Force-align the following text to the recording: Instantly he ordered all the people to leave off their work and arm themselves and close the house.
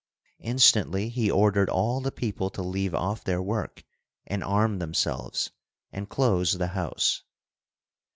Instantly 0.39 1.09
he 1.09 1.29
ordered 1.29 1.69
all 1.69 2.01
the 2.01 2.11
people 2.11 2.49
to 2.49 2.63
leave 2.63 2.95
off 2.95 3.23
their 3.23 3.39
work 3.39 3.83
and 4.25 4.43
arm 4.43 4.79
themselves 4.79 5.51
and 5.91 6.09
close 6.09 6.53
the 6.53 6.69
house. 6.69 7.21